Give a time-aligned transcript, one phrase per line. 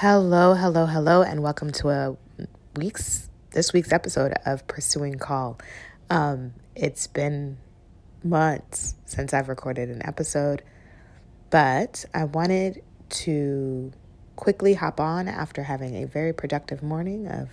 [0.00, 2.16] Hello, hello, hello, and welcome to a
[2.76, 5.58] week's this week's episode of Pursuing Call.
[6.10, 7.56] Um, it's been
[8.22, 10.62] months since I've recorded an episode,
[11.48, 13.90] but I wanted to
[14.36, 17.48] quickly hop on after having a very productive morning of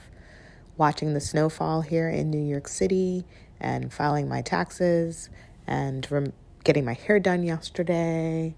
[0.75, 3.23] watching the snowfall here in New York City
[3.61, 5.29] and filing my taxes
[5.65, 6.33] and rem-
[6.65, 8.53] getting my hair done yesterday.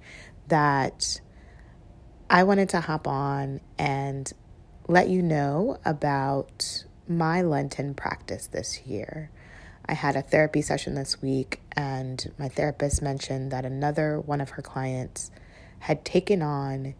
[0.48, 1.22] That
[2.30, 4.32] I wanted to hop on and
[4.88, 9.30] let you know about my Lenten practice this year.
[9.86, 14.52] I had a therapy session this week, and my therapist mentioned that another one of
[14.52, 15.30] her clients
[15.80, 16.96] had taken on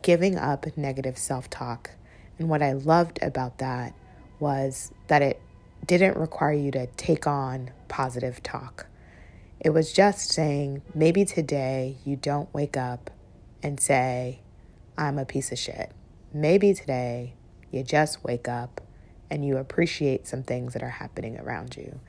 [0.00, 1.90] giving up negative self talk.
[2.38, 3.94] And what I loved about that
[4.40, 5.38] was that it
[5.84, 8.86] didn't require you to take on positive talk.
[9.60, 13.10] It was just saying, maybe today you don't wake up
[13.62, 14.41] and say,
[14.96, 15.92] I'm a piece of shit.
[16.32, 17.34] Maybe today
[17.70, 18.80] you just wake up
[19.30, 22.00] and you appreciate some things that are happening around you.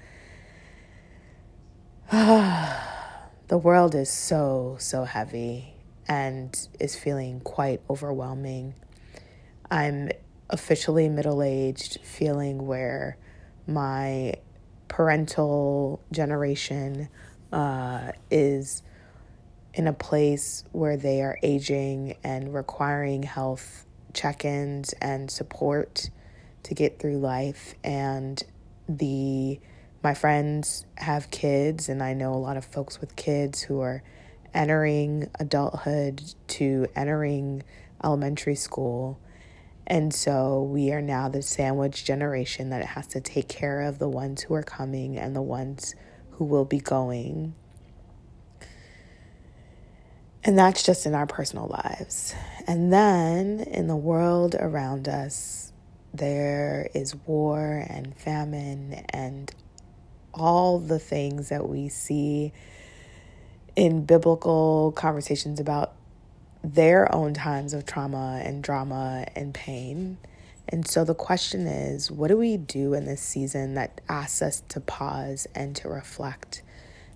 [3.48, 5.73] the world is so, so heavy
[6.08, 8.75] and is feeling quite overwhelming.
[9.72, 10.09] I'm
[10.50, 13.18] officially middle aged, feeling where
[13.66, 14.36] my
[14.90, 17.09] parental generation
[17.52, 18.84] uh, is
[19.73, 26.09] in a place where they are aging and requiring health check ins and support
[26.63, 27.73] to get through life.
[27.83, 28.41] And
[28.88, 29.59] the
[30.03, 34.03] my friends have kids, and I know a lot of folks with kids who are
[34.53, 37.63] entering adulthood to entering
[38.03, 39.17] elementary school.
[39.88, 44.09] And so we are now the sandwich generation that has to take care of the
[44.09, 45.95] ones who are coming and the ones
[46.31, 47.55] who will be going.
[50.45, 52.36] And that's just in our personal lives.
[52.67, 55.72] And then in the world around us,
[56.13, 59.50] there is war and famine and
[60.34, 62.51] all the things that we see
[63.75, 65.94] in biblical conversations about
[66.63, 70.18] their own times of trauma and drama and pain.
[70.68, 74.63] And so the question is what do we do in this season that asks us
[74.69, 76.63] to pause and to reflect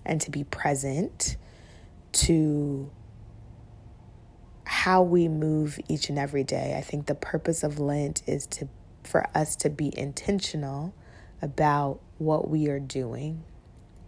[0.04, 1.36] and to be present
[2.12, 2.90] to
[4.78, 6.76] how we move each and every day.
[6.78, 8.68] I think the purpose of Lent is to
[9.02, 10.94] for us to be intentional
[11.42, 13.42] about what we are doing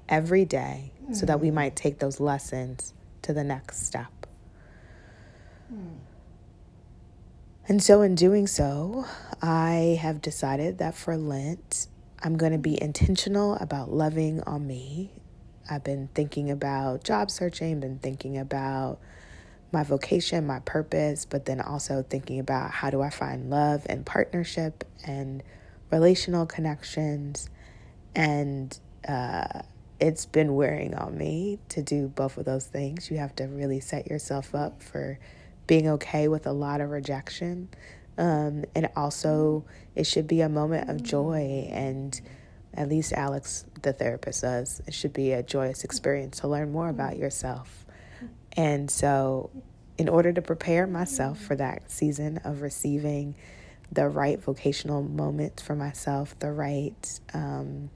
[0.08, 1.16] every day mm.
[1.16, 4.26] so that we might take those lessons to the next step.
[5.74, 5.96] Mm.
[7.66, 9.06] And so, in doing so,
[9.42, 11.88] I have decided that for Lent,
[12.22, 15.10] I'm going to be intentional about loving on me.
[15.68, 19.00] I've been thinking about job searching, been thinking about
[19.72, 24.04] my vocation, my purpose, but then also thinking about how do I find love and
[24.04, 25.42] partnership and
[25.90, 27.48] relational connections.
[28.14, 29.62] And uh,
[30.00, 33.10] it's been wearing on me to do both of those things.
[33.10, 35.18] You have to really set yourself up for
[35.66, 37.68] being okay with a lot of rejection.
[38.18, 39.64] Um, and also,
[39.94, 41.68] it should be a moment of joy.
[41.70, 42.20] And
[42.74, 46.88] at least Alex, the therapist, says it should be a joyous experience to learn more
[46.88, 47.86] about yourself
[48.56, 49.50] and so,
[49.98, 53.34] in order to prepare myself for that season of receiving
[53.92, 57.90] the right vocational moments for myself, the right um,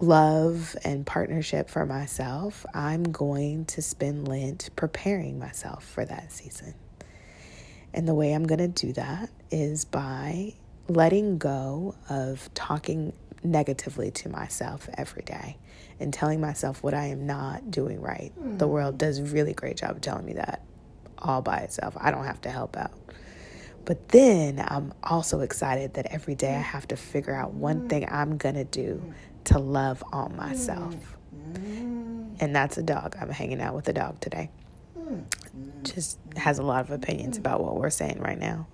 [0.00, 6.74] love and partnership for myself, I'm going to spend Lent preparing myself for that season.
[7.92, 10.54] And the way I'm going to do that is by
[10.88, 13.12] letting go of talking
[13.44, 15.58] negatively to myself every day
[16.00, 18.32] and telling myself what I am not doing right.
[18.40, 18.58] Mm.
[18.58, 20.62] The world does a really great job of telling me that
[21.18, 21.96] all by itself.
[21.98, 22.92] I don't have to help out.
[23.84, 26.62] But then I'm also excited that every day I hmm.
[26.62, 27.88] have to figure out one hmm.
[27.88, 29.12] thing I'm going to do hmm.
[29.44, 30.94] to love on myself.
[32.40, 33.16] And that's a dog.
[33.20, 34.50] I'm hanging out with a dog today.
[35.82, 38.66] Just has a lot of opinions about what we're saying right now.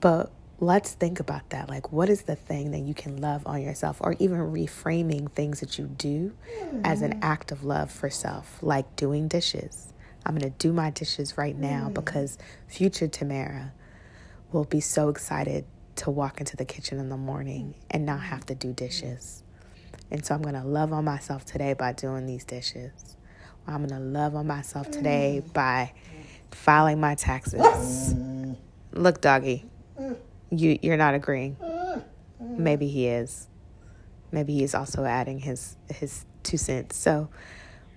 [0.00, 1.68] But let's think about that.
[1.68, 5.60] Like, what is the thing that you can love on yourself, or even reframing things
[5.60, 6.82] that you do mm-hmm.
[6.84, 7.24] as an mm-hmm.
[7.24, 9.92] act of love for self, like doing dishes.
[10.24, 11.94] I'm going to do my dishes right now mm.
[11.94, 12.36] because
[12.68, 13.72] future Tamara
[14.52, 15.64] will be so excited
[15.96, 19.42] to walk into the kitchen in the morning and not have to do dishes.
[20.10, 23.16] And so I'm going to love on myself today by doing these dishes.
[23.66, 25.52] I'm going to love on myself today mm.
[25.54, 25.92] by
[26.50, 27.60] filing my taxes.
[28.12, 28.56] Mm.
[28.92, 29.64] Look, doggy
[30.50, 31.56] you you're not agreeing.
[32.40, 33.48] Maybe he is.
[34.32, 36.96] Maybe he is also adding his his two cents.
[36.96, 37.28] So,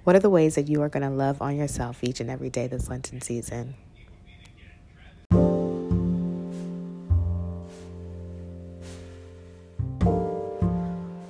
[0.04, 2.50] what are the ways that you are going to love on yourself each and every
[2.50, 3.76] day this Lenten season?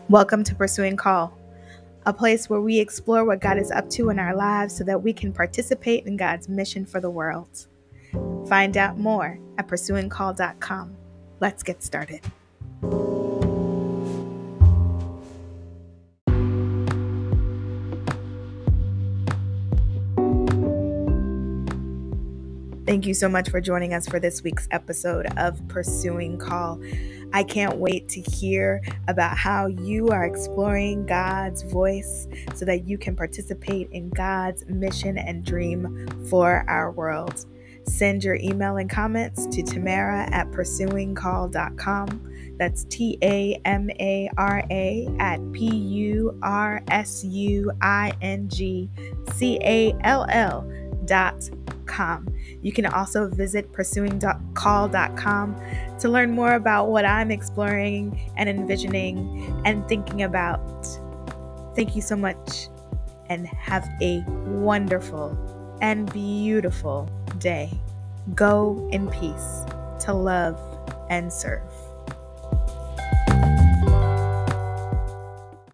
[0.10, 1.36] Welcome to Pursuing Call,
[2.06, 5.02] a place where we explore what God is up to in our lives so that
[5.02, 7.66] we can participate in God's mission for the world.
[8.48, 10.98] Find out more at pursuingcall.com.
[11.44, 12.22] Let's get started.
[22.86, 26.82] Thank you so much for joining us for this week's episode of Pursuing Call.
[27.34, 32.26] I can't wait to hear about how you are exploring God's voice
[32.56, 37.46] so that you can participate in God's mission and dream for our world.
[37.86, 42.30] Send your email and comments to Tamara at pursuingcall.com.
[42.58, 48.48] That's T A M A R A at P U R S U I N
[48.48, 48.90] G
[49.34, 50.72] C A L L
[51.06, 51.50] dot
[51.86, 52.34] com.
[52.62, 55.62] You can also visit pursuingcall.com
[56.00, 60.86] to learn more about what I'm exploring and envisioning and thinking about.
[61.76, 62.68] Thank you so much
[63.30, 65.38] and have a wonderful
[65.82, 67.10] and beautiful
[67.44, 67.70] day.
[68.34, 69.66] Go in peace
[70.06, 70.58] to love
[71.10, 71.83] and serve.